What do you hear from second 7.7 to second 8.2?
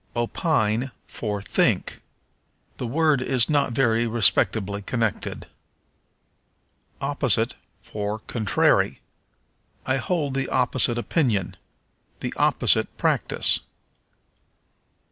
for